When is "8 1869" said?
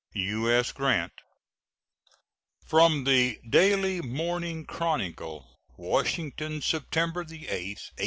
7.21-7.75